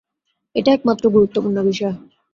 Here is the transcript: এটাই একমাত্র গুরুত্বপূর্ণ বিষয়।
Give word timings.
এটাই 0.55 0.75
একমাত্র 0.75 1.05
গুরুত্বপূর্ণ 1.15 1.57
বিষয়। 1.69 1.95